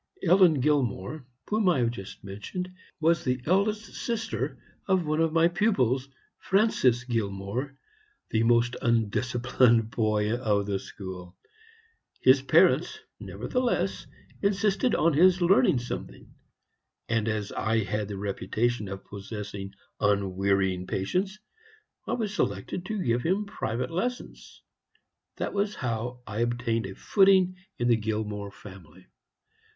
[0.23, 5.47] Ellen Gilmore, whom I have just mentioned, was the eldest sister of one of my
[5.47, 7.77] pupils, Francis Gilmore,
[8.31, 11.37] the most undisciplined boy of the school.
[12.19, 14.07] His parents, nevertheless,
[14.41, 16.33] insisted on his learning something;
[17.07, 21.37] and as I had the reputation of possessing unwearying patience,
[22.07, 24.63] I was selected to give him private lessons.
[25.35, 29.05] That was how I obtained a footing in the Gilmore family.